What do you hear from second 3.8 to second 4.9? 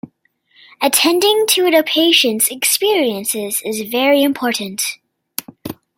very important.